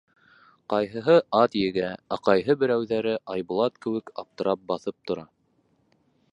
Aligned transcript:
Ҡайһыһы 0.73 1.17
ат 1.39 1.57
егә, 1.59 1.91
ә 2.17 2.19
ҡайһы 2.29 2.57
берәүҙәре, 2.63 3.13
Айбулат 3.35 3.79
кеүек, 3.87 4.13
аптырап 4.25 4.67
баҫып 4.73 4.99
тора. 5.11 5.31